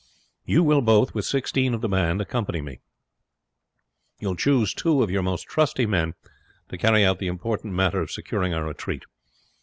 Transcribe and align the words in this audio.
You 0.45 0.63
will 0.63 0.81
both, 0.81 1.13
with 1.13 1.25
sixteen 1.25 1.75
of 1.75 1.81
the 1.81 1.87
band, 1.87 2.21
accompany 2.21 2.59
me. 2.59 2.79
You 4.17 4.29
will 4.29 4.35
choose 4.35 4.73
two 4.73 5.03
of 5.03 5.11
your 5.11 5.21
most 5.21 5.43
trusty 5.43 5.85
men 5.85 6.15
to 6.69 6.77
carry 6.79 7.05
out 7.05 7.19
the 7.19 7.27
important 7.27 7.75
matter 7.75 8.01
of 8.01 8.09
securing 8.09 8.51
our 8.51 8.65
retreat. 8.65 9.03